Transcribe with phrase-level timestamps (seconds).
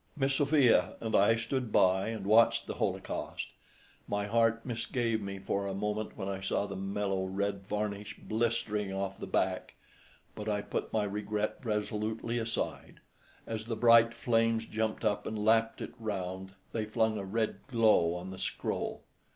[0.17, 3.49] Miss Sophia and I stood by and watched the holocaust.
[4.07, 8.91] My heart misgave me for a moment when I saw the mellow red varnish blistering
[8.91, 9.75] off the back,
[10.33, 13.01] but I put my regret resolutely aside.
[13.45, 18.15] As the bright flames jumped up and lapped it round, they flung a red glow
[18.15, 19.03] on the scroll.